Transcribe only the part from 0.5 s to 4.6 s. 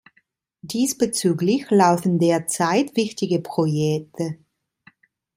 Diesbezüglich laufen derzeit wichtige Projekte.